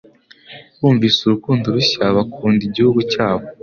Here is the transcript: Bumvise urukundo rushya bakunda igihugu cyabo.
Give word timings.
Bumvise 0.79 1.19
urukundo 1.21 1.65
rushya 1.75 2.03
bakunda 2.17 2.61
igihugu 2.69 2.99
cyabo. 3.11 3.45